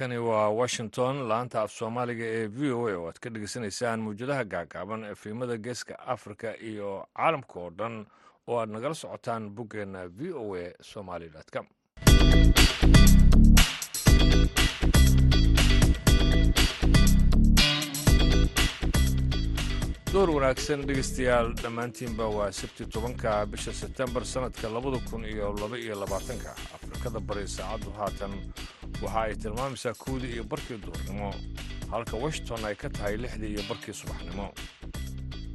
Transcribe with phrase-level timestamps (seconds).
[0.00, 4.44] halkani waa washington laanta af soomaaliga ee v o a oo aad ka dhegeysanaysaan muwjadaha
[4.44, 8.06] gaagaaban efimada geeska africa iyo caalamka oo dhan
[8.48, 11.66] oo aad nagala socotaan boggeena v o a somaly com
[20.12, 25.94] door wanaagsan dhegeystayaal dhammaantiinba waa sabti tobanka bisha sebtembar sannadka labada kun iyo laba iyo
[26.02, 26.50] labaatanka.
[26.76, 28.32] Afrikada bari saacaddu haatan
[29.02, 31.30] waxa ay tilmaamaysaa kowdii iyo barkii duurnimo
[31.92, 34.46] halka washington ay ka tahay lixdii iyo barkii subaxnimo.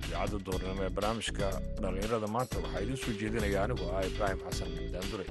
[0.07, 1.47] Idaacadda duurnimo ee barnaamijka
[1.81, 5.25] dhallinyarada maanta waxaa idiin soo jeedinaya anigu ah ibraahim xasan daandure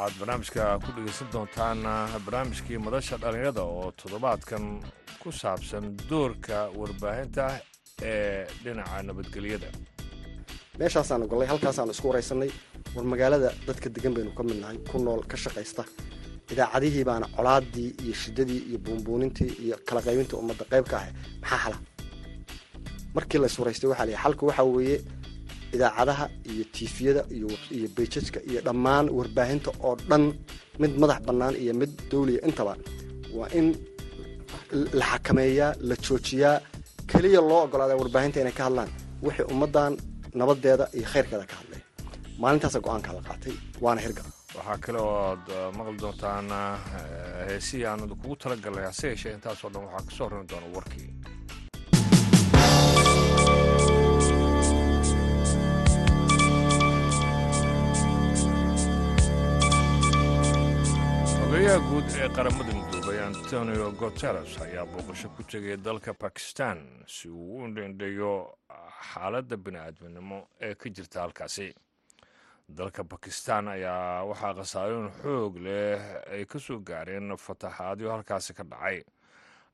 [0.00, 1.78] waxaad barnaamijka ku dhegaysan doontaan
[2.24, 4.64] barnaamijkii madasha dhallinyarada oo toddobaadkan
[5.22, 7.44] ku saabsan doorka warbaahinta
[8.02, 9.68] ee dhinaca nabadgelyada.
[10.78, 12.50] Meeshaasaanu gollay halkaasaanu isku waraysanay
[12.94, 15.84] war magaalada dadka degan baynu ka midnahay ku nool ka shaqaysta.
[16.52, 21.58] Idaacadihii baana colaadii iyo shidadii iyo buunbuunintii iyo kala qaybintii ummadda qayb ka ahay maxaa
[21.64, 21.76] xala
[23.14, 24.96] markii la iswaraystay waxaa la xalku waxaa weeye
[25.74, 30.24] idaacadaha iyo tiifiyada iyo bayjajka iyo dhammaan warbaahinta oo dhan
[30.82, 32.40] mid madax bannaan iyo mid dawliya.
[32.48, 32.74] Intaba
[33.38, 33.66] waa in
[34.98, 36.56] la xakameeyaa la joojiyaa
[37.10, 38.90] keliya loo ogolaada warbaahinta inay ka hadlaan.
[39.24, 39.92] Wixii ummaddan
[40.40, 41.80] nabadeeda iyo khayrkeeda ka hadlay.
[42.42, 43.54] Maalintaasa go'aanka la qaatay
[43.84, 44.28] waana hirgal.
[44.56, 46.46] Waxaa kale oo aad maqli doontaan
[47.48, 51.08] heesihii aanu kugu talagalnay hase yeeshee intaasoo dhan waxaa ka soo horrimi doona warkii
[61.60, 67.56] ogayaha guud ee qaramada midoobay antonio guteres ayaa booqasho ku tegay dalka bakistan si uu
[67.60, 68.56] u indhendheeyo
[69.12, 71.74] xaaladda bini-aadminimo ee ka jirta halkaasi.
[72.68, 76.00] Dalka bakistan ayaa waxaa khasaarooyin xoog leh
[76.32, 79.04] ay ka soo gaareen fatahaadyo halkaasi ka dhacay.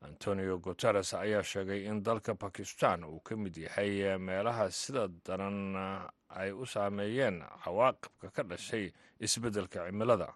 [0.02, 5.76] Antonio guteres ayaa sheegay in dalka bakistan uu ka mid yahay meelaha sida daran
[6.34, 10.32] ay u saameeyeen cawaaqibka ka dhashay isbeddelka cimilada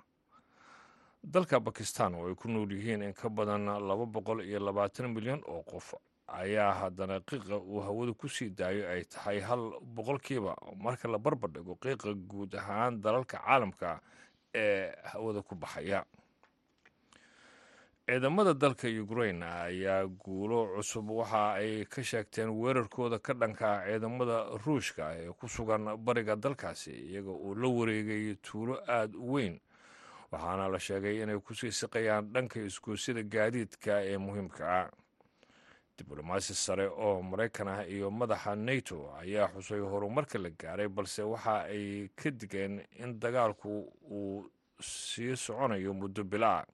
[1.23, 5.43] dalka bakistan oo ay ku nool yihiin in ka badan laba boqol iyo labaatan milyan
[5.47, 5.95] oo qof.
[6.31, 10.55] Ayaa haddana qiiqa uu hawada ku sii daayo ay tahay hal boqolkiiba.
[10.79, 14.01] Marka la barbar dhigo qiiqa guud ahaan dalalka caalamka
[14.55, 16.05] ee hawada ku baxaya.
[18.07, 21.11] Ciidamada dalka ukrain ayaa guulo cusub.
[21.11, 27.31] Waxa ay ka sheegteen weerarkooda ka dhanka ciidamada ruushka ee ku sugan bariga dalkaasi iyaga
[27.31, 29.61] uu la wareegay tuulo aada u weyn
[30.33, 34.91] waxaana la sheegay inay ku sii siqayaan dhanka isgoosida gaadiidka ee muhiimka ah.
[35.99, 41.65] Diblomaasi sare oo maraykan ah iyo madaxa nato ayaa xusay horumarka la gaaray balse waxa
[41.69, 44.49] ay ka digeen in dagaalku uu
[44.81, 46.65] sii soconayo muddo bilaa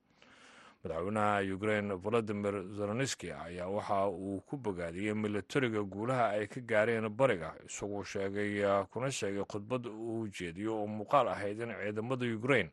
[0.84, 7.50] madaxweynaha ukrain valadimir zelenski ayaa waxa uu ku bogaadiyey milatariga guulaha ay ka gaareen bariga
[7.66, 8.62] isagoo sheegay
[8.93, 12.71] kuna sheegay khudbad uu jeediyo oo muuqaal ahayd in ciidamada ukrain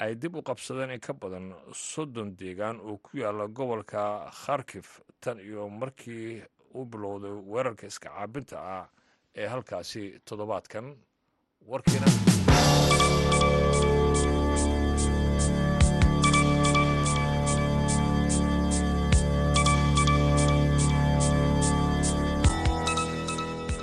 [0.00, 5.38] ay dib u qabsadeen in ka badan soddon deegaan oo ku yaalla gobolka kharkif tan
[5.38, 6.42] iyo markii
[6.74, 8.86] uu bilowday weerarka iska caabinta ah
[9.34, 10.86] ee halkaasi toddobaadkan.
[11.70, 12.06] Warkiina.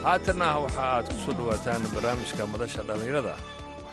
[0.05, 3.33] Haatanna waxa aad ku soo dhowaataan barnaamijka madasha dhallinyarada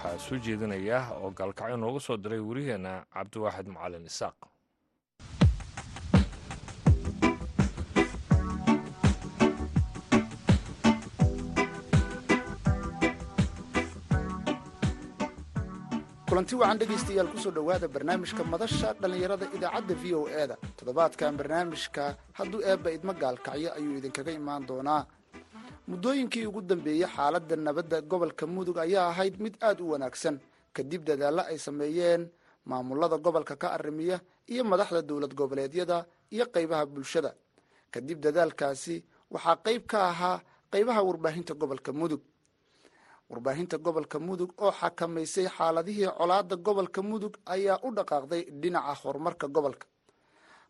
[0.06, 4.38] waxaa soo jeedinaya oo gaalkacyo nooga soo diray wariyeenna cabdiwaaxid macalin isaaq.
[16.26, 21.36] Kulanti wacan dhegaystayaal ku soo dhowaada barnaamijka madasha dhallinyarada idaacadda v o e da toddobaadkan
[21.38, 22.04] barnaamijka
[22.38, 25.06] hadduu eebba idmo gaalkacyo ayuu idinkaga imaan doonaa
[25.88, 30.36] muddooyinkii ugu dambeeyey xaaladda nabadda gobolka mudug ayaa ahayd mid aad u wanaagsan.
[30.74, 32.22] Kadib dadaallo ay sameeyeen
[32.64, 37.30] maamulada gobolka ka arrimiya iyo madaxda dowlad goboleedyada iyo qaybaha bulshada.
[37.92, 40.40] Kadib dadaalkaasi waxaa qayb ka ahaa
[40.72, 42.20] qaybaha warbaahinta gobolka mudug.
[43.30, 49.86] Warbaahinta gobolka mudug oo xakamaysay xaaladihii colaadda gobolka mudug ayaa u dhaqaaqday dhinaca horumarka gobolka.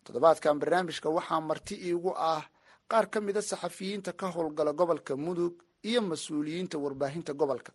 [0.05, 2.45] Toddobaadkan barnaamijka waxaa marti iigu ah
[2.91, 7.73] qaar ka mida saxafiyiinta ka howlgala gobolka mudug iyo mas'uuliyiinta warbaahinta gobolka.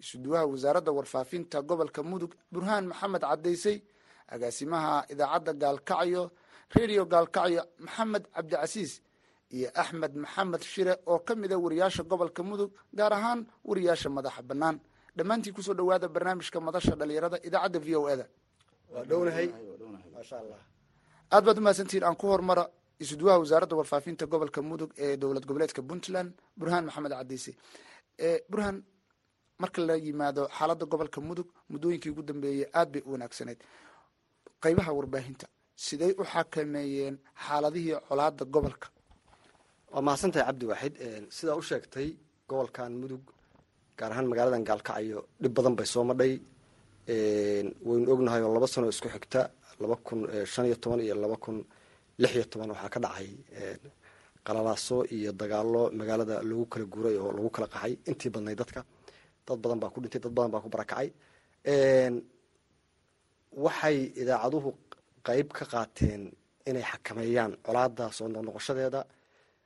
[0.00, 3.76] Isuduwaha wasaaradda warfaafinta gobolka mudug burhaan maxamed cadaysay
[4.28, 6.22] agaasimaha idaacadda gaalkacyo
[6.74, 8.92] redio gaalkacyo maxamed cabdicasiis
[9.56, 14.80] iyo axmed maxamed shire oo ka mida wariyaasha gobolka mudug gaar ahaan wariyaasha madaxa bannaan.
[15.16, 18.26] Dhammaantii ku soo dhowaada barnaamijka madasha dhalinyarada idaacadda v o e da
[18.92, 19.48] waa dhownahay.
[20.12, 20.60] Maasha allah.
[21.32, 22.68] Aad baad umahadsantihiin aan ku hormara
[23.02, 27.52] isuduwaha wasaaradda warfaafinta gobolka mudug ee dowlad goboleedka puntland burhaan maxamed cadiise
[28.50, 28.76] burhaan
[29.62, 33.58] marka la yimaado xaaladda gobolka mudug muddooyinkii ugu dambeeyey aad bay u wanaagsanayd.
[34.62, 35.46] Qeybaha warbaahinta
[35.86, 37.16] siday u xakameeyeen
[37.46, 38.88] xaaladihii colaada gobolka?
[39.92, 40.94] Waa mahadsantahay cabdi waaxid
[41.36, 42.08] sidaa u sheegtay
[42.48, 43.22] gobolkan mudug
[43.98, 46.32] gaar ahaan magaaladan gaalkacyo dhib badan bay soo madhay.
[47.86, 49.40] Waynu ognahay oo laba sano isku xigta
[49.82, 50.20] laba kun
[50.52, 51.56] shan iyo toban iyo laba kun
[52.20, 53.28] lix iyo toban waxaa ka dhacay
[54.46, 57.92] qalalaaso iyo dagaalo magaalada lagu kala guuray oo lagu kala qaxay.
[58.10, 58.80] Intii badnay dadka
[59.46, 61.08] dad badan baa ku dhintay dad badan baa ku barakacay
[63.64, 64.70] waxay idaacaduhu
[65.26, 66.22] qeyb ka qaateen
[66.68, 69.00] inay xakameeyaan colaada soo noqnoqoshadeeda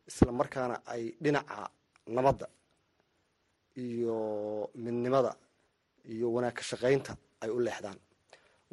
[0.09, 1.59] isla markaana ay dhinaca
[2.17, 2.47] nabadda
[3.85, 4.17] iyo
[4.85, 5.33] midnimada
[6.13, 7.13] iyo wanaag ka shaqaynta
[7.43, 7.99] ay u leexdaan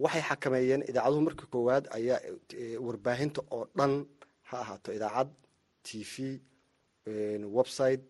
[0.03, 2.19] waxay xakameeyeen idaacaduhu markii koowaad ayaa
[2.85, 3.93] warbaahinta oo dhan
[4.49, 4.89] ha ahaato.
[4.97, 5.29] Idaacad
[5.83, 6.39] t v
[7.57, 8.03] website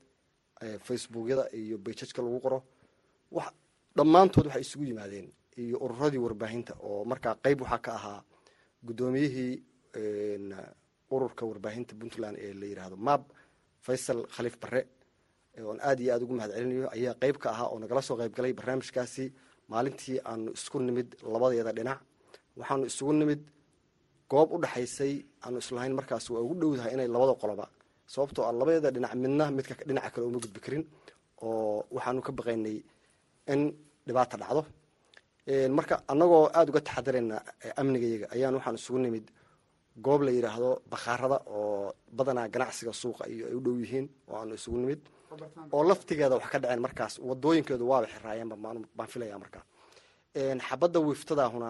[0.88, 2.60] facebookyada iyo bayjajka lagu qoro.
[3.98, 8.24] Dhammaantood waxay isugu yimaadeen iyo ururadii warbaahinta oo markaa qeyb waxaa ka ahaa
[8.86, 9.54] guddoomiyihii
[11.12, 13.22] ururka warbaahinta puntland ee la yidhaahdo mab
[13.86, 14.82] faysal khaliif barre
[15.64, 18.34] oon aad iyo aada ugu mahad celinayo ayaa qeyb ka ahaa oo nagala soo qeyb
[18.38, 19.26] galay barnaamijkaasi
[19.72, 22.00] maalintii aanu isku nimid labadeeda dhinac
[22.60, 23.42] waxaanu isugu nimid
[24.32, 25.14] goob u dhexaysay
[25.46, 27.66] aanu islahayn markaas waa ugu dhowdahay inay labada qoloba.
[28.14, 30.84] Sababtoo a labadeeda dhinac midna midka dhinaca kale uma gudbi karin
[31.46, 32.78] oo waxaanu ka baqaynay
[33.54, 33.62] in
[34.08, 34.62] dhibaata dhacdo.
[35.78, 37.36] Marka annagoo aada uga taxadarayna
[37.82, 39.26] amnigayaga ayaan waxaan isugu nimid
[40.06, 44.54] goob la yidhaahdo bakhaarada oo badanaa ganacsiga suuqa iyo ay u dhow yihiin oo aanu
[44.60, 45.02] isugu nimid
[45.76, 48.56] oo laftigeeda wax ka dhaceen markaas wadooyinkeedu waaba xiraayeenba
[48.98, 49.64] baan filaya markaa.
[50.70, 51.70] Xabadda wiiftadaahuna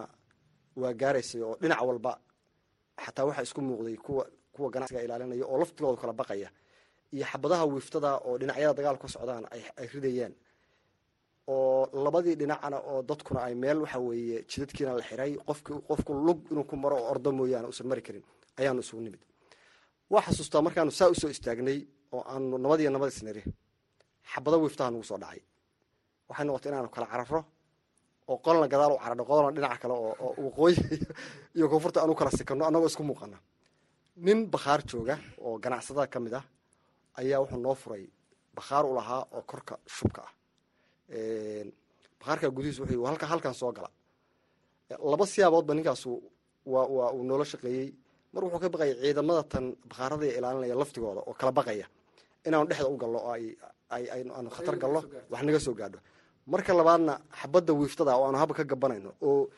[0.81, 2.11] waa gaaraysay oo dhinac walba
[3.05, 4.23] xataa waxaa isku muuqday kuwa
[4.53, 6.49] kuwa ganacsiga ilaalinaya oo laftigooda kala baqaya.
[7.13, 10.33] Iyo xabadaha wiiftada oo dhinacyada dagaal ka socdaan ay ridayeen.
[11.47, 16.39] Oo labadii dhinacana oo dadkuna ay meel waxa weeye jidadkiina la xiray qofk qofku lug
[16.51, 18.23] inuu ku maro oo ordo mooyaane uusan mari karin
[18.59, 19.21] ayaanu isugu nimid.
[20.09, 21.79] Waa xasuustaa markaanu saa u soo istaagnay
[22.13, 23.43] oo aanu nabadiyo nabad isniri.
[24.31, 25.41] Xabado wiiftaha nagu soo dhacay.
[26.29, 27.41] Waxay noqotay inaanu kala cararo
[28.27, 30.77] oo qolna gadaal u caradho qolna dhinaca kale oo waqooyi
[31.57, 33.37] iyo koonfurta aanu kala sikano annagoo isku muuqana.
[34.25, 35.15] Nin bakhaar jooga
[35.45, 36.45] oo ganacsatada ka mid ah
[37.19, 38.03] ayaa wuxuu noo furay
[38.55, 40.31] bakhaar u lahaa oo korka shubka ah.
[42.19, 43.89] Bakhaarka gudihiis wuxuu halka halkan soo gala.
[45.11, 46.11] Laba siyaaboodba ninkaasu
[46.65, 47.89] waa waa uu noola shaqeeyey.
[48.33, 51.87] Mar wuxuu ka baqaya ciidamada tan bakhaarada ilaalinaya laftigooda oo kala baqaya
[52.47, 53.31] inaanu dhexda u gallo oo
[53.95, 54.03] ay
[54.37, 54.99] aanu khatar gallo
[55.31, 55.99] wax naga soo gaadho.
[56.51, 59.49] Marka labaadna xabadda wiiftada oo aanu haba ka gabanayno oo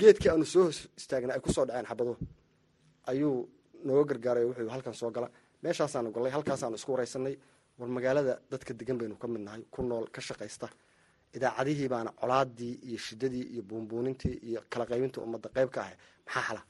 [0.00, 2.16] geedkii aanu soo hos istaagna ay ku soo dhaceen xabaduhu
[3.10, 3.48] ayuu
[3.86, 5.28] nooga gargaaray wuxuu halkan soo gala.
[5.62, 7.34] Meeshaasaanu gallay halkaasaanu isku waraysanay.
[7.78, 10.66] War magaalada dadka degan baynu ka mid nahay ku nool ka shaqaysta.
[11.36, 15.96] Idaacadihii baana colaadii iyo shidadii iyo buunbuunintii iyo kala qaybintii ummadda qayb ka ahay
[16.26, 16.62] maxaa xala?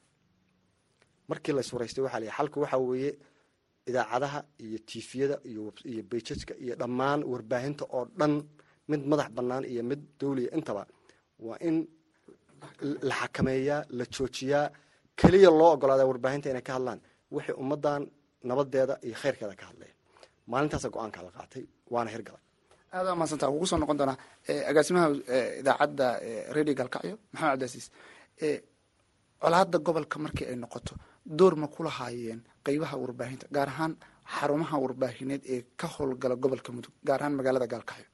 [1.29, 3.11] Markii la iswaraystay waxaa layihi xalku waxaa weeye
[3.91, 8.33] idaacadaha iyo tifiyada iyo bayjajka iyo dhammaan warbaahinta oo dhan
[8.91, 10.51] mid madax bannaan iyo mid dawliya.
[10.57, 10.83] Intaba
[11.47, 11.77] waa in
[13.09, 14.65] la xakameeyaa la joojiyaa
[15.21, 17.01] keliya loo ogolaada warbaahinta inay ka hadlaan.
[17.35, 18.03] Wixii ummaddan
[18.49, 19.95] nabadeeda iyo khayrkeeda ka hadlaya
[20.51, 21.65] maalintaasa go'aanka la qaatay
[21.95, 22.43] waana hirgalay.
[22.97, 24.17] Aada mahadsanta kugu soo noqon doonaa
[24.71, 25.07] agaasimaha
[25.61, 26.07] idaacadda
[26.57, 27.87] radio galkacyo maxamed cabdiasiis
[29.43, 30.93] colaada gobolka markii ay noqoto
[31.39, 33.93] door ma ku lahaayeen qeybaha warbaahinta gaar ahaan
[34.37, 38.07] xarumaha warbaahineed ee ka howlgala gobolka mudug gaar ahaan magaalada gaalkacyo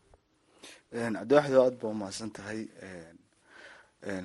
[0.92, 2.61] cabdiwaxid oo aad ba umahadsan tahay.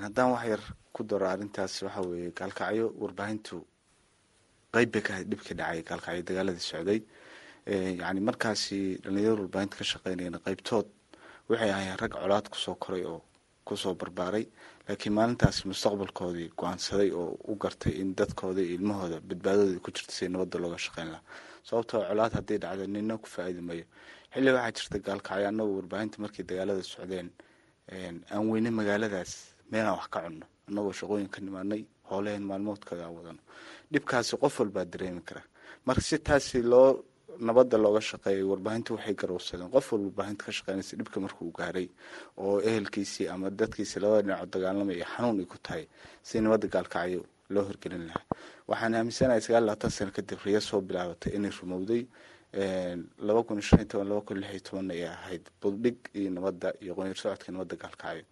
[0.04, 0.62] Haddaan wax yar
[0.94, 3.56] ku daro arrintaas waxa weeye gaalkacyo warbaahintu
[4.74, 7.00] qeyb bay ka ahayd dhibkii dhacay gaalkacyo dagaaladii socday.
[8.02, 10.88] Yacni markaasi dhalinyarada warbaahinta ka shaqeynayana qeybtood
[11.50, 13.22] waxay ahayn rag colaad ku soo koray oo
[13.70, 14.46] ku soo barbaaray
[14.88, 20.30] laakiin maalintaasi mustaqbalkoodii go'aansaday oo u gartay in dadkooda iyo ilmahooda badbaadadooda ku jirta si
[20.30, 21.24] nabadda looga shaqeyn lahaa.
[21.68, 23.86] Sababtoo colaad hadday dhacdo nina ku faa-iidi mayo
[24.34, 27.28] xilli waxaa jirta gaalkacyo annagu warbaahinta markii dagaalada socdeen
[28.34, 29.32] aan weyne magaaladaas
[29.72, 30.46] meelaan wax ka cunno.
[30.68, 33.42] Annagoo shaqooyin ka nimaanay howlaheen maalmoodkooda aan wadano.
[33.94, 35.42] Dhibkaasi qof walbaa dareemi kara
[35.86, 36.90] marka si taasi loo
[37.38, 39.70] nabadda looga shaqeeyay warbaahinta waxay garowsadeen.
[39.72, 41.90] Qof walba warbaahinta ka shaqeynaysa dhibka markuu gaaray
[42.38, 45.88] oo ehelkiisii ama dadkiisii labada dhinaco dagaalamaya xanuun ay ku tahay
[46.24, 48.26] si nabadda gaalkacyo loo hirgelin lahaa.
[48.68, 52.08] Waxaan aaminsanahay sagaal labaatan sano kadib riya soo bilaabatay inay rumowday.
[53.22, 56.96] Laba kun shan toban laba kun lix iyo toban ay ahayd buddhig iyo nabadda iyo
[56.96, 58.26] qoyar socodka nabadda gaalkacyo.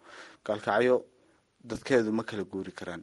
[0.44, 1.04] Gaalkacyo
[1.64, 3.02] dadkeedu ma kala guuri karaan.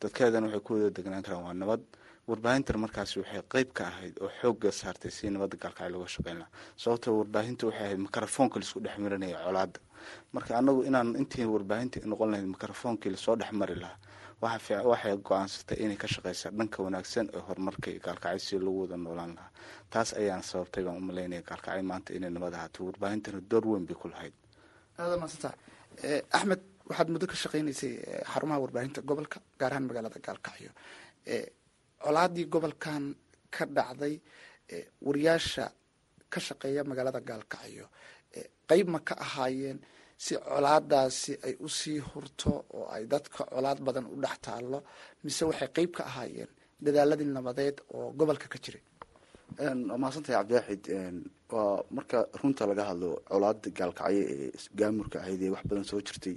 [0.00, 1.80] Dadkeedana waxay ku wada degnaan karaan waa nabad
[2.30, 6.40] warbaahintan markaasi waxay qeyb ka ahayd oo xooga saartay si nabadda gaalkacyo looga shaqeyn
[6.82, 9.78] sababtoo warbaahinta waxay ahayd mikrofoonka la isku dhex marinaya colaada
[10.34, 13.98] marka anagu inaan intii warbaahinta noqon lahayd mikrofoonkii la soo dhex mari lahaa
[14.42, 19.50] waxay go'aansatay inay ka shaqeysaa dhanka wanaagsan ee horumarka gaalkacyo si lagu wada noolaan lahaa.
[19.90, 22.84] Taas ayaana sababtay baan umaleynaya gaalkacyo maanta inay nabad ahaato.
[22.88, 24.34] Warbaahintana door weyn bay ku lahayd.
[24.98, 25.48] Aada maasanta
[26.36, 27.92] axmed waxaad muddo ka shaqeynaysay
[28.32, 30.70] xarumaha warbaahinta gobolka gaar ahaan magaalada gaalkacyo
[32.04, 33.04] colaadii gobolkan
[33.54, 34.14] ka dhacday
[35.06, 35.64] wariyaasha
[36.32, 37.86] ka shaqeeya magaalada gaalkacyo
[38.68, 39.78] qeyb ma ka ahaayeen
[40.24, 44.78] si colaadaasi ay u sii hurto oo ay dadka colaad badan u dhex taallo
[45.24, 46.50] mise waxay qeyb ka ahaayeen
[46.84, 48.82] dadaaladii nabadeed oo gobolka ka jiray
[49.58, 50.84] waa mahadsantahay cabdiwaaxid
[51.52, 56.36] waa marka runta laga hadlo colaada gaalkacyo ee gaamurka ahayd ee wax badan soo jirtay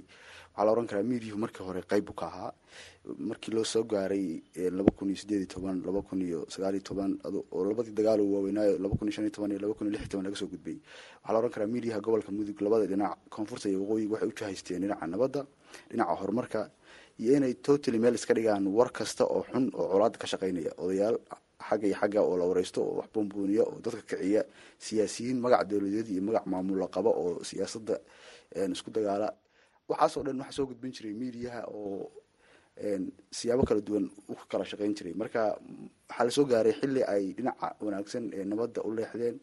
[0.52, 2.52] waxaa la ohan karaa miidyuhu markii hore qeyb u ka ahaa.
[3.28, 4.42] Markii loo soo gaaray
[4.78, 7.18] laba kun iyo sideed iyo toban laba kun iyo sagaal iyo toban
[7.52, 10.00] oo labadii dagaal waaweynaayo laba kun iyo shan iyo toban iyo laba kun iyo lix
[10.02, 10.76] iyo toban laga soo gudbay.
[11.22, 14.80] Waxaa la ohan karaa miidyaha gobolka mudug labada dhinac koonfurta iyo waqooyiga waxay u jahaysteen
[14.82, 15.40] dhinaca nabadda
[15.90, 16.70] dhinaca horumarka
[17.20, 21.16] iyo inay totally meel iska dhigaan war kasta oo xun oo colaada ka shaqeynaya odayaal
[21.68, 24.42] xagga iyo xagga oo la wareysto oo wax buunbuuniya oo dadka kiciya
[24.78, 27.96] siyaasiyiin magac dowladeed iyo magac maamulla qaba oo siyaasadda
[28.74, 29.28] isku dagaala.
[29.90, 32.10] Waxaasoo dhan waxaa soo gudbin jiray miidiyaha oo
[33.30, 35.14] siyaabo kala duwan u kala shaqeyn jiray.
[35.14, 35.58] Marka
[36.08, 39.36] waxaa la soo gaaray xilli ay dhinaca wanaagsan ee nabadda u leexdeen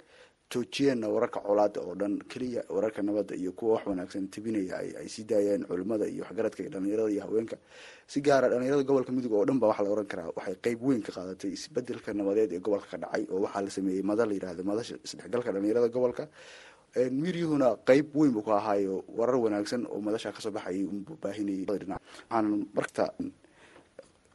[0.51, 5.24] joojiyeenna wararka colaada oo dhan keliya wararka nabadda iyo kuwa wax wanaagsan tebinaya ay sii
[5.24, 7.58] daayeen culimada iyo waxgaradka iyo dhalinyarada iyo haweenka.
[8.08, 11.01] Si gaara dhalinyarada gobolka mudug oo dhan ba waxaa la ohan karaa waxay qeyb weyn
[11.04, 14.63] ka qaadatay isbeddelka nabadeed ee gobolka ka dhacay oo waxaa la sameeyey mada la yiraahdo
[14.63, 16.27] madasha isdhexgalka dhalinyarada gobolka.
[16.96, 21.66] Miidyuhuna qeyb weyn buu ka ahaayo warar wanaagsan oo madasha ka soo baxayay unbuu baahinayay
[21.68, 22.00] dhinac
[22.32, 23.12] waxaan marta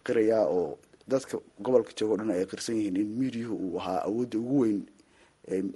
[0.05, 0.77] qirayaa oo
[1.09, 4.81] dadka gobolka jooga o dhan ay qirsan yihiin in miidyuhu uu ahaa awoodda ugu weyn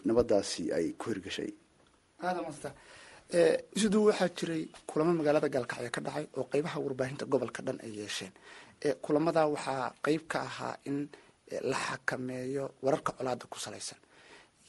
[0.08, 1.50] nabadaasi ay ku hirgashay.
[2.22, 2.70] Aada maasanta
[3.80, 8.32] siduu waxaa jiray kulamo magaalada gaalkacyo ka dhacay oo qeybaha warbaahinta gobolka dhan ay yeesheen.
[9.04, 11.08] Kulamada waxaa qeyb ka ahaa in
[11.70, 13.98] la xakameeyo wararka colaada ku salaysan.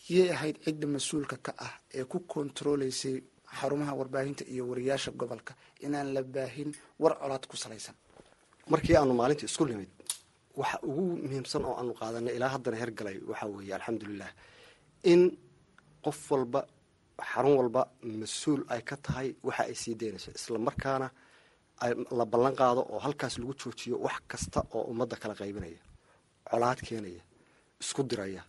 [0.10, 3.22] Yay ahayd cidda mas'uulka ka ah ee ku kontaroleysay
[3.60, 5.54] xarumaha warbaahinta iyo wariyaasha gobolka
[5.86, 7.96] inaan la baahin war colaad ku salaysan.
[8.72, 9.90] Markii aanu maalinta isku nimid
[10.60, 14.32] waxa ugu muhiimsan oo aanu qaadanay ilaa haddana hergalay waxaa weeye alxamdulilah
[15.12, 15.22] in
[16.06, 16.60] qof walba
[17.32, 17.82] xarun walba
[18.22, 20.30] mas'uul ay ka tahay waxa ay sii daynayso.
[20.40, 21.08] Isla markaana
[22.20, 25.82] la ballan qaado oo halkaas lagu joojiyo wax kasta oo ummadda kala qaybinaya
[26.50, 27.24] colaad keenaya
[27.84, 28.44] isku diraya.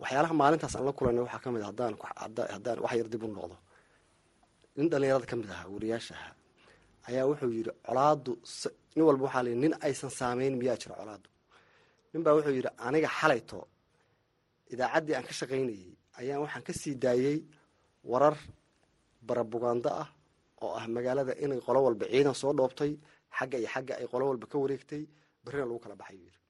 [0.00, 1.94] Waxyaalaha maalintaas aan la kulanay waxaa ka a haddaan
[2.54, 3.56] haddaan wax yar dib u noqdo.
[4.76, 6.14] Nin dhalinyarada ka mid ahaa wariyaasha
[7.08, 8.32] ayaa wuxuu yidhi colaadu
[8.96, 11.28] nin walba waxaa lii nin aysan saamayn miyaa jira colaadu?
[12.12, 13.58] Nin baa wuxuu yidhi aniga xalayto
[14.72, 17.38] idaacaddii aan ka shaqaynayey ayaan waxaan ka sii daayey
[18.10, 18.36] warar
[19.26, 20.08] barabugaando ah
[20.62, 22.92] oo ah magaalada inay qolo walba ciidan soo dhoobtay
[23.38, 25.02] xagga iyo xagga ay qolo walba ka wareegtay
[25.44, 26.40] berrina lagu kala baxay buu yidhi.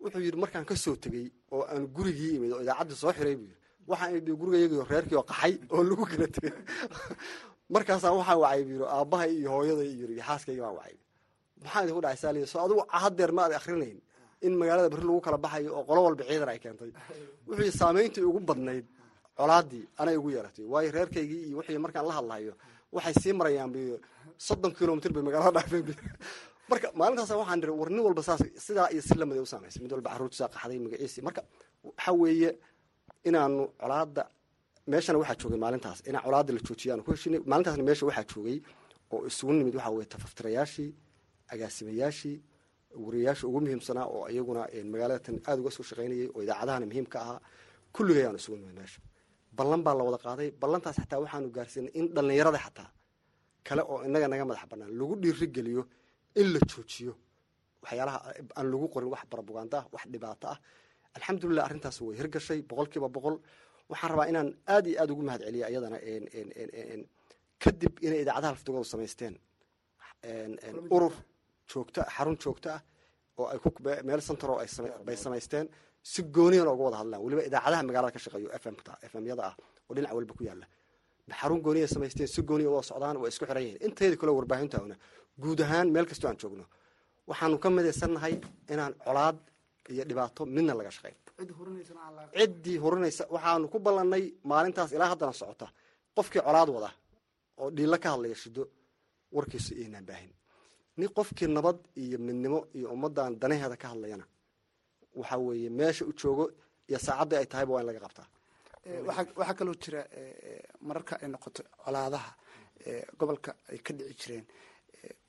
[0.00, 3.48] Wuxuu yidhi markaan ka soo tegey oo aan gurigii imid oo idaacaddii soo xiray buu
[3.50, 3.58] yidhi.
[3.90, 6.54] Waxaan idhi gurigayagio reerkii oo qaxay oo lagu kala tegay
[7.74, 10.96] markaasaan waxaan wacay buu yidhi iyo hooyaday iyo xaaskayga baan wacay.
[11.62, 12.46] Maxaa idinku dhacay saaliya?
[12.52, 13.98] Soo adigu hadeer ma ad akrinayn
[14.46, 16.90] in magaalada berri lagu kala baxayo oo qolo walba ciidan ay keentay.
[17.48, 18.86] Yidhi saamayntii ugu badnayd
[19.38, 20.64] colaadii anay ugu yeeratay.
[20.72, 22.52] Waayo reerkaygii iyo wixii markaan la hadlahayo
[22.92, 23.76] waxay sii marayaan b
[24.46, 25.84] soddon kilomitr bay magaalada dhaafeen
[26.70, 30.10] marka maalintaas waxaan iri war walba saas sidaa iyo si lamida u samaysay mid walba
[30.12, 31.40] carruurtiisaa qaxday magaciisii marka
[31.88, 32.50] waxaa weeye
[33.28, 34.22] inaanu colaada
[34.92, 35.98] meeshana waxaa joogay maalintaas.
[36.08, 38.56] Inaa colaada la joojiya aanu ku heshinay maalintaasna meesha waxaa joogay
[39.14, 40.90] oo isugu nimid waxaa weye tafaftirayaashii
[41.52, 42.36] agaasimayaashii
[42.94, 47.18] wariyayaasha ugu muhiimsanaa oo iyaguna magaalada tan aada uga soo shaqaynayay oo idaacadahana muhiim ka
[47.24, 47.40] ahaa
[47.94, 49.00] kulligay aanu isugu nimid meesha.
[49.58, 50.48] Ballan baa la wada qaaday.
[50.62, 52.88] Ballantaas xataa waxaanu gaarsiinay in dhallinyarada xataa
[53.66, 55.82] kale oo inaga naga madax banaan lagu dhiirigeliyo
[56.40, 57.12] in la joojiyo
[57.82, 58.18] waxyaalaha
[58.58, 60.58] aan lagu qorin wax barabugaanta ah wax dhibaato ah.
[61.16, 62.60] Alxamdulilah arrintaas way hirgashay.
[62.70, 63.36] Boqol kiiba boqol.
[63.90, 65.98] Waxaan rabaa inaan aad iyo aada ugu mahad celiya iyadana
[67.62, 69.34] kadib inay idaacadaha laftigooda samaysteen.
[70.96, 71.14] Urur
[71.70, 72.80] joogto xarun joogto ah
[73.38, 73.68] oo ay ku
[74.08, 74.52] meel centro
[75.06, 75.66] bay samaysteen
[76.02, 77.20] si gooniyana uga wada hadlaan.
[77.24, 79.54] Weliba idaacadaha magaalada ka shaqeeyo fmta fmyada ah
[79.88, 80.66] oo dhinac walba ku yaalla
[81.40, 83.80] xarun gooniya samaysteen si gooniya wada socdaan waa isku xiran yihiin.
[83.86, 84.96] Inteeda kale warbaahintana
[85.42, 86.64] guud ahaan meel kastoo aan joogno.
[87.28, 88.34] Waxaanu ka midaysannahay
[88.72, 89.36] inaan colaad
[89.92, 91.16] iyo dhibaato midna laga shaqayn
[92.38, 95.66] ciddii hurinaysa waxaanu ku ballannay maalintaas ilaa haddana socota.
[96.16, 96.90] Qofkii colaad wada
[97.60, 98.62] oo dhiilo ka hadlaya shido
[99.36, 100.30] warkiisu iynaan baahin
[100.98, 104.24] nin qofkii nabad iyo midnimo iyo ummaddan danaheeda ka hadlayana.
[105.20, 106.44] Waxa weeye meesha u joogo
[106.88, 108.26] iyo saacadda ay tahayba waa in laga qabtaa.
[109.38, 110.00] Waxaa kaloo jira
[110.86, 112.30] mararka ay noqoto colaadaha
[113.18, 114.44] gobolka ay ka dhici jireen.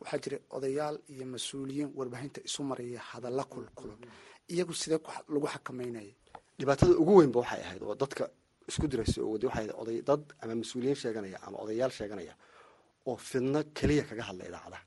[0.02, 4.00] Waxaa jira odayaal iyo mas'uuliyiin warbaahinta isu maraya hadalla kulkulan
[4.54, 5.00] iyagu sidee
[5.34, 6.14] lagu xakameynaya.
[6.60, 8.24] Dhibaatada ugu weynba waxay ahayd oo dadka
[8.70, 12.34] isku diraysa oo wadi waxay ahayd oday dad ama mas'uuliyiin sheeganaya ama odayaal sheeganaya
[13.08, 14.84] oo fidno keliya kaga hadla idaacadaha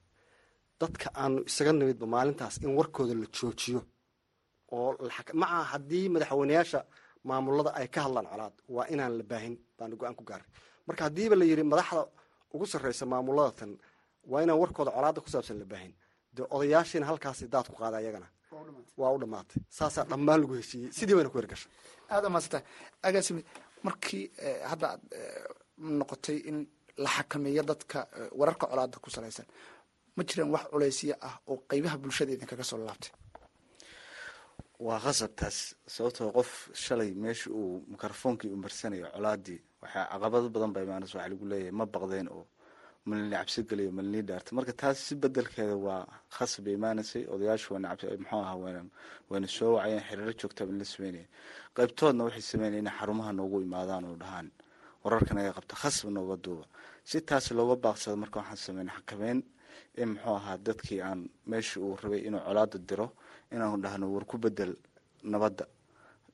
[0.83, 3.81] dadka aanu isaga nimidba maalintaas in warkooda la joojiyo
[4.77, 4.91] oo
[5.41, 6.81] maca haddii madaxweyneyaasha
[7.29, 8.55] maamulada ay ka hadlaan colaad.
[8.75, 10.47] Waa inaan la baahin baana go'aan ku gaaray.
[10.87, 12.03] Marka haddiiba la yidhi madaxda
[12.55, 13.71] ugu sarreysa maamulada tan
[14.31, 15.93] waa inaan warkooda colaadda ku saabsan la baahin.
[16.35, 18.27] Dee odayaashiina halkaasi daad ku qaada ayagana.
[19.01, 20.91] Waa u dhammaatay saasaa dhammaan lagu heshiiyey.
[20.99, 21.71] Sidii bayna ku hirgashay
[22.15, 22.59] aada maasanta
[23.07, 23.43] agaasimi
[23.87, 24.25] markii
[24.71, 25.03] hadda aad
[25.99, 26.57] noqotay in
[27.05, 27.99] la xakameeyo dadka
[28.41, 29.47] wararka colaada ku salaysan
[30.17, 33.13] ma jiraan wax culaysyo ah oo qeybaha bulshada idinkaga soo laabtay.
[34.87, 35.59] Waa qasab taas
[35.95, 36.51] sababtoo qof
[36.85, 41.73] shalay meesha uu mikrofoonkii u marsanayo colaadii waxaa caqabado badan baa imaanaysa waxaa lagu leeyahay
[41.79, 42.45] ma baqdeen oo
[43.07, 46.03] malini cabsi geliyo malini dhaarta marka taas si bedelkeeda waa
[46.37, 48.83] khasab imaanaysay odayaashu waana muxuu ahaa wayna
[49.31, 51.27] wayna soo wacayeen xiriiro joogtaa ban la sameynaya.
[51.77, 54.49] Qaybtoodna waxay sameynaya inay xarumaha noogu imaadaan oo dhahaan
[55.05, 56.65] wararka naga qabta khasab nooga duuba.
[57.09, 59.39] Si taas looga baaqsado marka waxaan sameynay xakameyn
[59.97, 63.07] in muxuu ahaa dadkii aan meesha uu rabay inuu colaada diro
[63.53, 64.73] inaanu dhahno war ku bedel
[65.23, 65.65] nabadda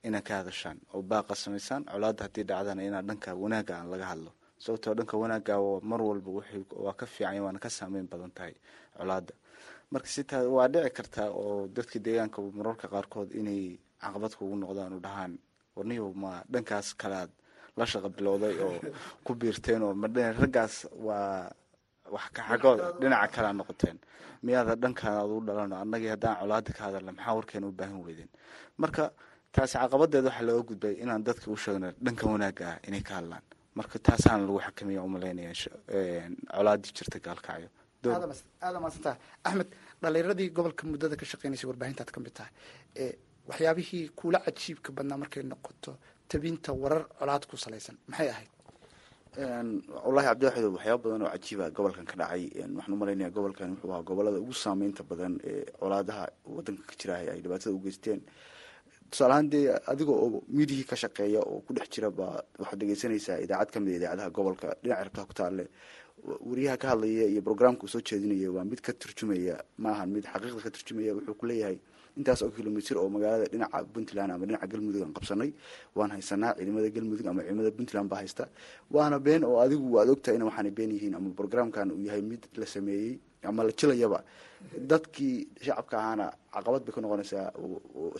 [0.07, 0.78] inaa ka hadashaan.
[0.95, 4.31] Oo baaqa samaysaan colaadda haddii dhacdana inaa dhanka wanaagga aan laga hadlo.
[4.59, 6.30] Sababtoo dhanka wanaagga mar walba
[6.84, 8.54] waa ka fiican waana ka saameyn badan tahay
[8.97, 9.34] colaadda.
[9.91, 15.00] Marka sitaa waa dhici kartaa oo dadka deegaanka mararka qaarkood inay caqabad kugu noqdaan u
[15.00, 15.32] dhahaan
[15.76, 17.30] warniyo ma dhankaas kalaad
[17.76, 18.78] la shaqa bilowday oo
[19.25, 19.93] ku biirteen oo
[20.43, 21.50] raggaas waa
[22.14, 23.99] wax kaxagooda dhinaca kalea noqoteen.
[24.42, 25.75] Miyaada dhankaan ad u dhalano?
[25.82, 28.30] Annagii haddaan colaada ka hadalna maxaa warkeena u baahan weydeen?
[28.82, 29.10] Marka
[29.52, 33.42] taasi caqabadeed waxaa looga gudbay inaan dadka u sheegno dhanka wanaagga ah inay ka hadlaan.
[33.78, 35.52] Marka taasaana lagu xakameeya u malaynaya
[36.56, 37.68] colaadii jirta gaalkacyo.
[38.62, 39.68] Aada axmed
[40.02, 42.52] dhalinyaradii gobolka muddada ka shaqeynaysay warbaahintaad ka mid tahay.
[43.49, 45.97] Waxyaabihii kuula cajiibka badnaa markay noqoto
[46.28, 48.50] tabinta warar colaad ku salaysan maxay ahayd
[49.36, 52.49] wallaahi cabdiwaxido waxyaaba badan oo cajiiba gobolkan ka dhacay.
[52.76, 57.14] Waxaan u malaynaya gobolkan wuxuu ahaa gobollada ugu saameynta badan ee colaadaha wadanka ka jira
[57.19, 58.21] ay dhibaatada u geysteen.
[59.10, 63.38] Tusaale ahaan dee adiga oo miidiyii ka shaqeeya oo ku dhex jira baa waxaad dhegeysanaysaa
[63.45, 65.64] idaacad ka mid a idaacadaha gobolka dhinac rabtaa ku taalle
[66.49, 70.25] wariyaha ka hadlaya iyo brograamka uu soo jeedinaya waa mid ka turjumaya ma ahan mid
[70.25, 71.78] xaqiiqda ka turjumaya wuxuu ku leeyahay
[72.19, 75.50] intaas oo kilomitr oo magaalada dhinaca puntland ama dhinaca galmudug aan qabsanay
[75.97, 78.45] waan haysanaa ciidamada galmudug ama ciidamada puntland baa haysta.
[78.95, 82.43] Waana been oo adigu waad ogtahay in waxaana been yihiin ama brograamkan uu yahay mid
[82.61, 83.19] la sameeyey
[83.50, 84.19] ama la jilayaba.
[84.91, 87.47] Dadkii shacabka ahaana caqabad bay ka noqonaysaa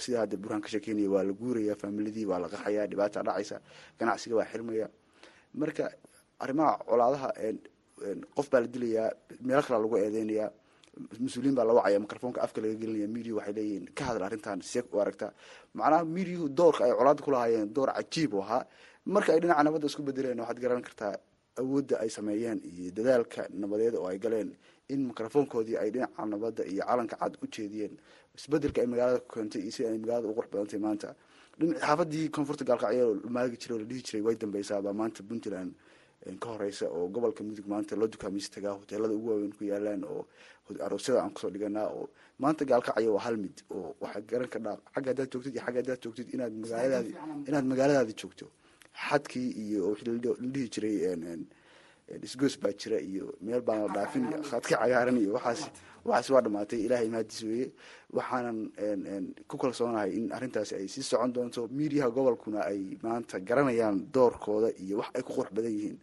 [0.05, 3.57] sida hadda burhaan ka sheekeynaya waa la guuraya faamiladii waa la qaxaya dhibaata dhacaysa
[3.99, 4.87] ganacsiga waa xirmaya.
[5.61, 5.85] Marka
[6.39, 7.29] arrimaha colaadaha
[8.37, 9.09] qof baa la dilayaa
[9.47, 10.49] meelo kalea lagu eedeynayaa
[11.21, 14.83] mas'uuliyiin baa la wacaya microfonka afka laga gelinaya media waxay leeyihiin ka hadal arrintan see
[14.93, 15.33] u aragtaa
[15.75, 18.65] macnaha mediahu doorka ay colaada ku lahaayeen door cajiib u ahaa.
[19.07, 21.15] Marka ay dhinaca nabadda isku bedeleen waxaad garan kartaa
[21.61, 24.53] awoodda ay sameeyeen iyo dadaalka nabadeed oo ay galeen
[24.89, 27.95] in microfonkoodii ay dhinaca nabadda iyo calanka cad u jeediyeen.
[28.37, 31.15] Isbedelka ay magaalada ku keentay iyo sida ay magaalada u qurux badantay maanta.
[31.59, 35.73] Xaafadii koonfurta gaalkacyo maagi jiray oo la dhihi jiray way dambeysaabaa maanta puntland
[36.41, 40.27] ka horeysa oo gobolka mudug maanta loo dukaamaysa tagaa hoteelada ugu waaweyn ku yaalaan oo
[40.87, 44.77] aroosyada aan ku soo dhiganaa oo maanta gaalkacyo waa hal mid oo waxaa garan kadhaa
[44.95, 47.13] xagga haddaad joogtid iyo xagga haddaad joogtid inaad magaaladaadi
[47.49, 48.47] inaad magaaladaadi joogto.
[49.09, 49.95] Xadkii iyo
[50.53, 50.97] dhihi jiray
[52.27, 55.61] isgoos baa jira iyo meel baan la dhaafin iyo khadka cagaaran iyo waxaas
[56.05, 57.69] waxaas waa dhamaatay ilaahay mahadiis weeye.
[58.17, 58.59] Waxaanan
[59.49, 61.69] ku kalsoonahay in arrintaasi ay sii socon doonto.
[61.69, 65.99] Miidiyaha gobolkuna ay maanta garanayaan doorkooda iyo wax ay ku qurux badan yihiin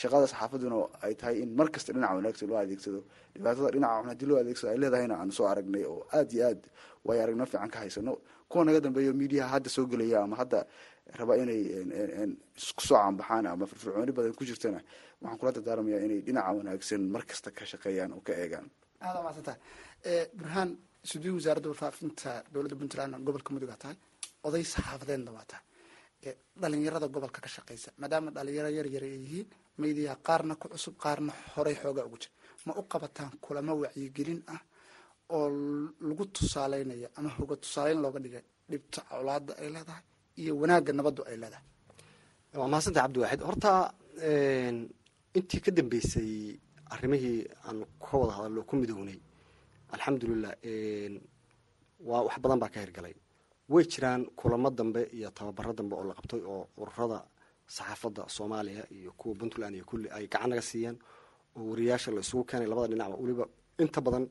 [0.00, 3.00] shaqada saxaafaduna ay tahay in mar kasta dhinaca wanaagsan loo adeegsado.
[3.34, 6.62] Dhibaatada dhinaca xun haddii loo adeegsado ay leedahayna aan soo aragnay oo aada iyo aad
[7.06, 8.12] way aragnimo fiican ka haysano
[8.50, 10.66] kuwa naga dambeeyo miidiyaha hadda soo gelaya ama hadda
[11.18, 11.62] raba inay
[12.56, 14.80] isku soo caanbaxaan ama firfircooni badan ku jirtana
[15.22, 18.66] waxaan kula dardaaramayaa inay dhinaca wanaagsan mar kasta ka shaqeeyaan oo ka eegaan.
[19.00, 19.52] Aada maasanta
[20.38, 20.70] burhaan
[21.10, 23.96] sudii wasaaradda warfaafinta dowladda puntland gobolka mudug aa tahay
[24.46, 25.64] oday saxaafadeedna waa tahay.
[26.60, 29.46] Dhalinyarada gobolka ka shaqeysa maadaama dhalinyaro yar yar ay yihiin
[29.80, 32.32] maydiyaa qaarna ku cusub qaarna horey xoogaa ugu jira
[32.66, 34.60] ma u qabataan kulamo wacyigelin ah
[35.36, 35.46] oo
[36.08, 40.04] lagu tusaaleynayo ama hoga tusaaleyn looga dhigay dhibta colaada ay leedahay
[40.40, 41.64] iyo wanaagga nabaddu ay leedahay?
[42.60, 43.70] Waa mahadsantahay cabdiwaaxid horta
[45.38, 46.30] intii ka dambeysay
[46.94, 49.18] arrimihii aan ka wada hadallo ku midownay
[49.94, 50.54] alxamdulilah
[52.08, 53.14] waa wax badan baa ka hirgalay.
[53.72, 57.18] Way jiraan kulamo dambe iyo tababaro dambe oo la qabtay oo ururada
[57.76, 60.96] saxaafadda soomaaliya iyo kuwa puntland iyo kulli ay gacan naga siiyeen
[61.56, 63.44] oo wariyaasha la isugu keenay labada dhinacba weliba
[63.82, 64.24] inta badan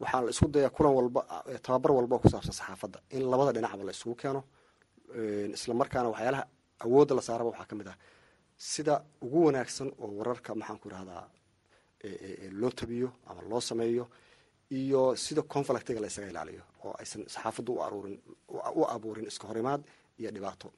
[0.00, 1.20] waxaa la isku dayaa kulan walba
[1.66, 4.40] tababar walba oo ku saabsan saxaafadda in labada dhinacba la isugu keeno
[5.56, 6.44] isla markaana waxyaalaha
[6.84, 7.96] awoodda la saaraba waxaa ka ah
[8.72, 10.88] sida ugu wanaagsan oo wararka maxaan ku
[12.60, 14.04] loo tabiyo ama loo sameeyo
[14.70, 18.16] iyo sida conflictiga la isaga ilaaliyo oo aysan saxaafaddu uaruurin
[18.78, 19.82] u abuurin iska horimaad
[20.18, 20.68] iyo dhibaato.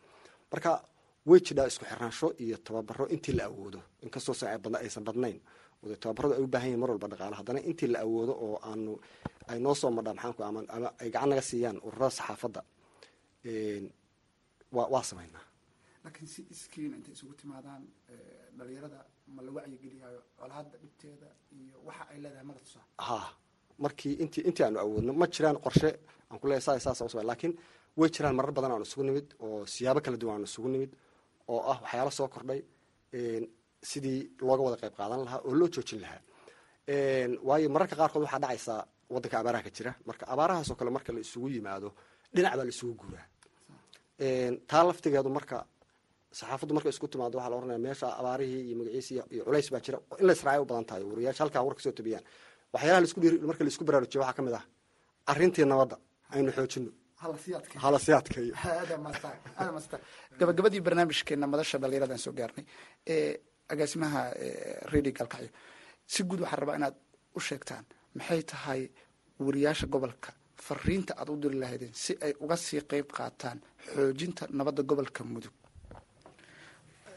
[0.52, 0.70] Marka
[1.30, 4.34] way jidhaa isku xirnaansho iyo tababaro intii la awoodo inkastoo
[4.84, 5.38] aysan badnayn
[6.02, 8.92] tababaradu ay u baahan yihiin mar walba dhaqaalo haddana intii la awoodo oo aanu
[9.50, 10.60] ay noo soo madhaa maxaanku ama
[11.02, 12.60] ay gacan naga siiyaan ururada saxaafadda
[14.76, 15.02] waa waa
[16.04, 17.82] laakiin si iskiin intay isugu timaadaan
[18.58, 18.98] dhalinyarada
[19.34, 21.26] ma la wacyigeliyayo colaada dhibteeda
[21.58, 23.18] iyo waxa ay leedahay mala tusaa ha
[23.84, 25.90] markii intii intii aanu awoodno ma jiraan qorshe
[26.30, 27.54] aan ku leeyahay saa saas laakiin
[27.98, 30.92] way jiraan marar badan aanu isugu nimid oo siyaabo kala duwan aanu isugu nimid
[31.52, 32.60] oo ah waxyaalo soo kordhay
[33.90, 36.20] sidii looga wada qayb qaadan lahaa oo loo joojin lahaa.
[37.48, 38.80] Waayo mararka qaarkood waxaa dhacaysaa
[39.14, 39.92] waddanka abaaraha ka jira.
[40.08, 41.88] Marka abaarahaasoo kale marka la isugu yimaado
[42.34, 43.26] dhinac baa la isugu guuraa.
[44.70, 45.56] Taa laftigeedu marka
[46.38, 49.98] saxaafaddu markay isku timaado waxaa la ohanaya meesha abaarihii iyo magaciisi iyo culays baa jira.
[50.20, 52.24] In la israaciy u badan tahay wariyaasha halkaa war ka soo tabiyaan
[52.74, 53.18] waxyaalaha la isku
[53.50, 54.64] marka la isku baraarujiyo waxaa ka mid ah
[55.30, 55.96] arrintii nabadda
[56.34, 56.90] aynu xoojino
[57.22, 58.54] hala sii adkeeyo
[60.40, 62.64] gabagabadii barnaamijkeena madasha dhalinyaradan soo gaarnay
[63.72, 64.20] agaasimaha
[64.92, 65.48] radio galkacyo
[66.12, 66.96] si guud waxaan rabaa inaad
[67.36, 67.84] u sheegtaan
[68.18, 68.82] maxay tahay
[69.46, 70.30] wariyaasha gobolka
[70.66, 73.58] fariinta aad u diri lahaydeen si ay uga sii qeyb qaataan
[73.92, 75.52] xoojinta nabadda gobolka mudug?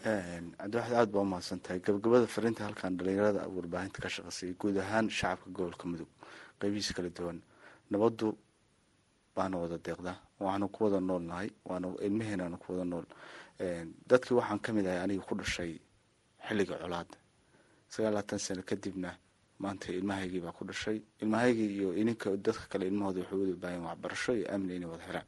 [0.03, 5.49] Cabdiwaxid aada baa umahadsan tahay gabagabada fariinta halkan dhalinyarada warbaahinta ka shaqeysay guud ahaan shacabka
[5.57, 6.09] gobolka mudug.
[6.59, 7.37] Qeybihiisa kala duwan.
[7.91, 8.27] Nabaddu
[9.39, 13.05] waana wada deeqdaa waanu ku wada nool nahay waana ilmaheenaanu ku nool.
[14.09, 15.71] Dadkii waxaan ka mid ahay aniga ku dhashay
[16.47, 17.15] xilliga colaada
[17.93, 19.11] sagaal labaatan sano kadibna
[19.63, 20.97] maanta ilmahaygii baa ku dhashay.
[21.21, 25.27] Ilmahaygii iyo ininka dadka kale ilmahooda waxay wada baahan waxbarasho iyo amni inay wada helaan.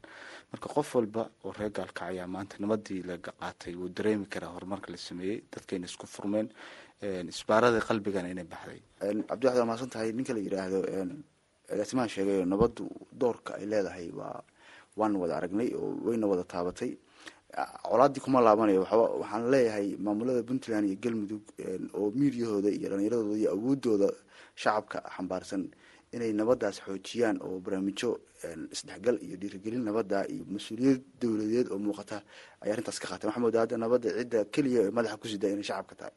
[0.52, 4.96] Marka qof walba oo reer gaalkacayaa maanta nabadii laga qaatay wuu dareemi karaa horumarka la
[5.08, 6.48] sameeyey dadkayna isku furmeen
[7.32, 8.80] isbaaradii qalbigana inay baxday.
[9.28, 10.78] Cabdiwaxid waa tahay ninka la yidhaahdo
[11.72, 12.84] agaasimaha sheegayo nabaddu
[13.20, 14.42] doorka ay leedahay waa
[14.96, 16.92] waan wada aragnay oo wayna wada taabatay.
[17.88, 18.80] Colaadii kuma laabanayo
[19.20, 21.42] waxaan leeyahay maamulada puntland iyo galmudug
[21.98, 24.08] oo miidiyahooda iyo dhalinyaradooda iyo awoodooda
[24.62, 25.62] shacabka xambaarsan
[26.16, 28.10] inay nabadaas xoojiyaan oo barnaamijyo
[28.72, 32.18] isdhexgal iyo dhiirigelin nabada iyo mas'uuliyad dowladeed oo muuqata
[32.64, 33.28] ay arrintaas ka qaateen.
[33.28, 36.14] Waxaa moodaa hadda nabadda cidda keliya ee madaxa ku sida inay shacabka tahay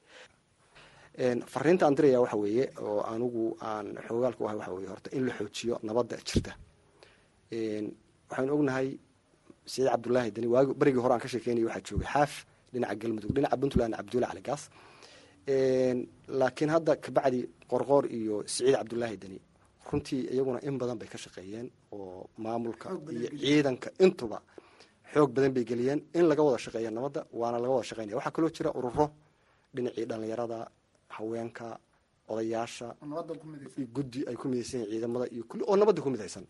[1.54, 5.25] fariinta aan diraya waxa weeye oo anigu aan xoogaalka u ahay waxa weye horta in
[5.28, 6.51] la xoojiyo nabadda jirta.
[8.30, 8.88] Waxaynu ognahay
[9.65, 12.34] saciid cabdullaahi dani waagi berigii hore aan ka sheekeynaya waxaa joogay xaaf
[12.73, 14.63] dhinaca galmudug dhinaca puntland cabdulla cali gaas
[16.39, 17.39] laakiin hadda kabacdi
[17.71, 19.39] qorqoor iyo saciid cabdullaahi deni
[19.91, 24.38] runtii iyaguna in badan bay ka shaqeeyeen oo maamulka iyo ciidanka intuba
[25.13, 28.15] xoog badan bay geliyeen in laga wada shaqeeya nabadda waana laga wada shaqeynaya.
[28.17, 29.06] Waxaa kaloo jira ururo
[29.75, 30.58] dhinacii dhalinyarada
[31.09, 31.77] haweenka
[32.27, 32.95] odayaasha
[33.95, 36.45] guddi ay ku midaysan yihiin ciidamada iyo kulli oo nabadda ku midaysan.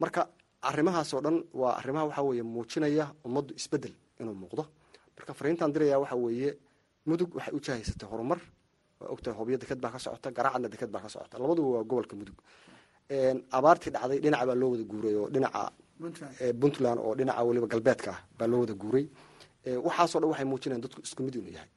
[0.00, 0.28] Marka
[0.62, 4.64] arrimahaas oo dhan waa arrimaha waxaa weeye muujinaya ummaddu isbeddel inuu muuqdo.
[5.16, 6.50] Marka fariintaan diraya waxaa weeye
[7.06, 8.40] mudug waxay u jahaysatay horumar.
[9.00, 11.38] Waa ogtahay hobyo deked baa ka socota garaacadna deked baa ka socota.
[11.38, 12.34] Labaduba waa gobolka mudug.
[13.56, 15.70] Abaartii dhacday dhinaca baa loo wada guuray oo dhinaca
[16.60, 16.98] puntland.
[17.00, 19.06] oo dhinaca weliba galbeedka ah baa loo wada guuray.
[19.86, 21.68] Waxaasoo dhan waxay muujinayan dadku isku mid inuu yahay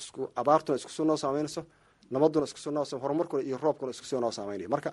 [0.00, 1.62] isku abaartuna isku soo noo saameynayso
[2.10, 4.90] nabaduna isku soo noo horumarkuna iyo roobkuna isku soo noo saameynaya marka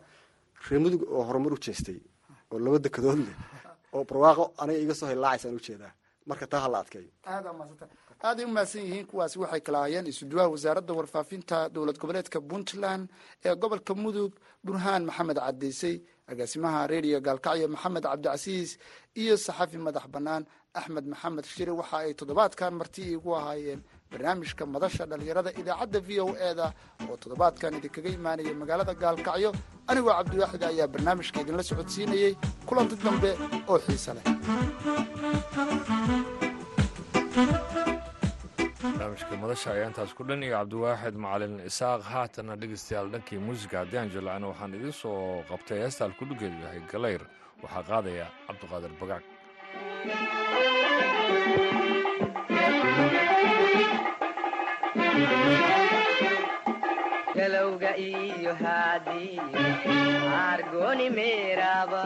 [0.70, 2.00] reer mudug oo horumar u jeestay
[2.52, 3.36] oo laba dekadood leh
[3.96, 5.94] oo barwaaqo aniga iga soo hilaacaysan u jeedaa
[6.30, 7.10] marka taa hala adkeeyo.
[8.24, 13.10] Aaday u mahadsan yihiin kuwaasi waxay kala hayeen isuduwaha wasaaradda warfaafinta dowlad goboleedka puntland
[13.46, 14.32] ee gobolka mudug
[14.66, 15.96] burhaan maxamed cadaysay
[16.32, 18.78] agaasimaha reediyo gaalkacyo maxamed cabdicasiis
[19.22, 21.72] iyo saxafi madax bannaan axmed maxamed shire.
[21.80, 23.82] Waxa ay toddobaadkan marti iigu ahaayeen
[24.12, 26.68] barnaamijka madasha dhalinyarada idaacadda v o e da
[27.10, 29.52] oo toddobaadkan idinkaga imaanaya magaalada gaalkacyo.
[29.88, 32.34] Anigoo cabdiwaaxid ayaa barnaamijka idinla socodsiinayey
[32.68, 33.32] kulanti dambe
[33.72, 34.24] oo xiise leh.
[38.84, 43.98] Barnaamijka madasha ayaa intaas ku dhan iyo cabdiwaaxid macalin isaaq haatana dhegeystayaal dhankii muusiga haddii
[44.02, 47.24] aan jilacno waxaan idiin soo qabtay heestaan kudhigeedu yahay galayr
[47.64, 49.24] waxaa qaadaya cabdiqaadir bagaag
[57.36, 59.40] galowga iyo haadii
[60.52, 62.04] argoni meeraba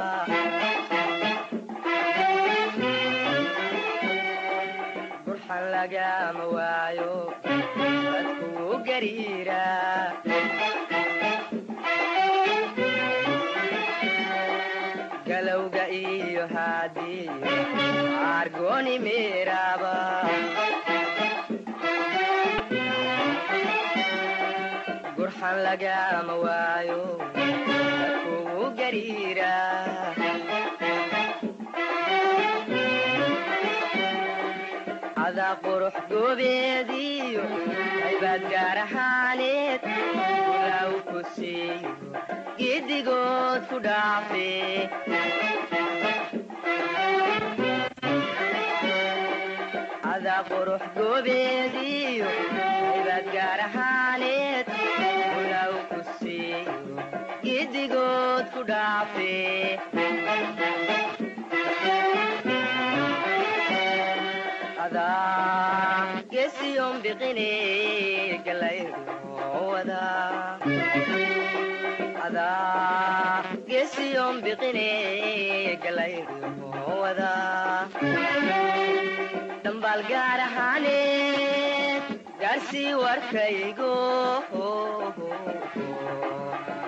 [5.25, 6.43] burxan lagama
[8.87, 9.63] gariira
[15.27, 17.29] galowga iyo haadii
[18.39, 18.95] argoni
[25.45, 27.01] gurxan lagama waayo
[27.35, 29.53] dadkuu gariira
[35.17, 37.43] cadaa qurux goobeediyo
[38.09, 39.81] aybaad gaar ahaaneed
[40.55, 41.91] ulaaw ku siiyo
[42.59, 44.49] giddigood ku dhaafe
[50.03, 52.27] cadaa qurux goobeediyo
[52.95, 54.67] aybaad gaar ahaaneed
[57.45, 59.33] giddigood ku dhaafe
[64.85, 67.49] adaa gesiyon biqine
[79.63, 82.03] dhambaal gaar ahaaneed
[82.41, 83.91] gaarsii warkaygo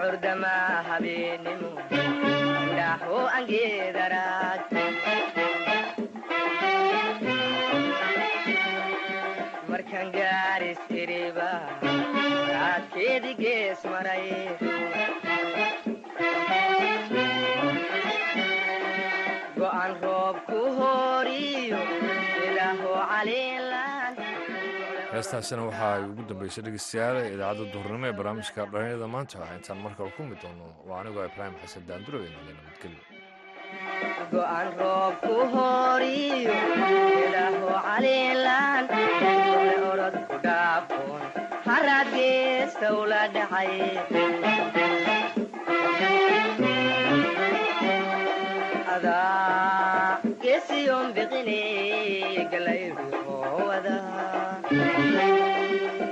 [0.00, 0.52] gudcurdama
[0.88, 1.70] habeenimo
[2.76, 4.72] dhaaho angeedaraad
[9.70, 11.50] markan gaaris iriba
[12.52, 14.26] raadkeedi gees maray
[25.20, 29.38] heestaasina waxaa ay ugu dambeysay dhegeystayaal idaacadda duhurnimo ee barnaamijka dhalinyada maanta.
[29.58, 33.02] Intaan markale ku mid doono waa anigoo ibraahim xasan daanduro inale nabadgelyo
[34.32, 36.56] go'an roob ku horiyo
[37.26, 38.84] ilaaho caliilan
[39.32, 41.22] ole orod ku dhaafoon
[41.68, 43.72] haraad geesta ula dhacay.
[48.90, 51.60] Adaa geesiyon biqine
[52.52, 54.59] galayruwada adaa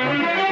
[0.00, 0.49] dhambaal gaar